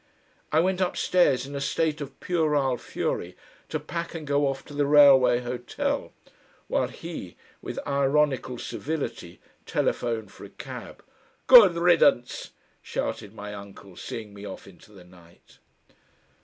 I 0.51 0.59
went 0.61 0.81
upstairs, 0.81 1.45
in 1.45 1.53
a 1.55 1.61
state 1.61 2.01
of 2.01 2.19
puerile 2.19 2.77
fury, 2.79 3.35
to 3.69 3.79
pack 3.79 4.15
and 4.15 4.25
go 4.25 4.47
off 4.47 4.65
to 4.65 4.73
the 4.73 4.87
Railway 4.87 5.41
Hotel, 5.41 6.11
while 6.67 6.87
he, 6.87 7.37
with 7.61 7.77
ironical 7.85 8.57
civility, 8.57 9.39
telephoned 9.67 10.31
for 10.31 10.43
a 10.43 10.49
cab. 10.49 11.03
"Good 11.45 11.75
riddance!" 11.75 12.49
shouted 12.81 13.35
my 13.35 13.53
uncle, 13.53 13.95
seeing 13.95 14.33
me 14.33 14.43
off 14.43 14.65
into 14.65 14.91
the 14.91 15.05
night. 15.05 15.59